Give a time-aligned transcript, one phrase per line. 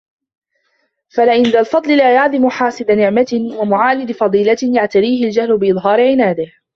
[1.09, 6.51] فَلِأَنَّ ذَا الْفَضْلِ لَا يَعْدَمُ حَاسِدَ نِعْمَةٍ وَمُعَانِدَ فَضِيلَةٍ يَعْتَرِيهِ الْجَهْلُ بِإِظْهَارِ عِنَادِهِ